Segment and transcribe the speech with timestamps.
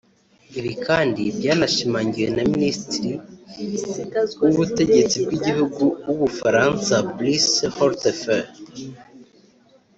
[0.59, 3.11] Ibi kandi byanashimangiwe na minisitiri
[4.43, 8.45] w’ubutegetsi bw’igihugu w’u Bufaransa Brice Hortefeux